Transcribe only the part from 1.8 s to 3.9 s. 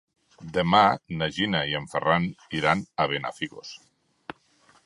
en Ferran iran a Benafigos.